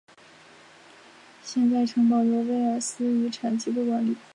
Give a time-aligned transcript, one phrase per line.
[1.43, 4.15] 现在城堡由威尔斯遗产机构管理。